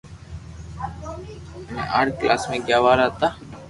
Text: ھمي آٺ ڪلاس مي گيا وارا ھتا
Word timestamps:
ھمي 0.79 1.33
آٺ 1.97 2.07
ڪلاس 2.19 2.41
مي 2.49 2.57
گيا 2.67 2.77
وارا 2.83 3.05
ھتا 3.09 3.27